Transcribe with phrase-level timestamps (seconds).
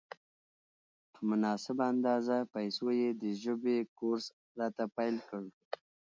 [1.11, 4.25] په مناسبه اندازه پیسو یې د ژبې کورس
[4.59, 5.43] راته پېل کړ.